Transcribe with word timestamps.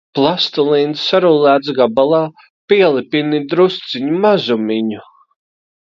Plastilīns 0.17 1.03
sarullēts 1.09 1.75
gabalā, 1.81 2.23
pielipini 2.73 3.43
drusciņ 3.53 4.11
mazumiņu. 4.27 5.05